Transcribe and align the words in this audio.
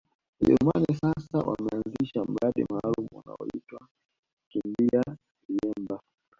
Wajerumani 0.41 0.93
sasa 1.01 1.37
wameanzisha 1.37 2.25
mradi 2.25 2.63
maalumu 2.69 3.09
unaoitwa 3.25 3.87
kimbia 4.51 5.03
liemba 5.49 5.99